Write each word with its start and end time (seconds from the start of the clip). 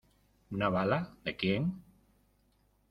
¿una 0.57 0.69
bala, 0.69 1.15
de 1.23 1.35
quién? 1.35 1.71